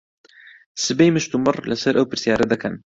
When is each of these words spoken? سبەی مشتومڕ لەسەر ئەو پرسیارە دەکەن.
سبەی 0.83 1.09
مشتومڕ 1.15 1.55
لەسەر 1.71 1.93
ئەو 1.95 2.09
پرسیارە 2.11 2.45
دەکەن. 2.53 2.73